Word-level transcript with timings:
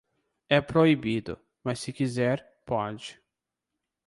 É 0.49 0.59
proibido, 0.59 1.39
mas 1.63 1.79
se 1.79 1.93
quiser, 1.93 2.43
pode. 2.65 3.21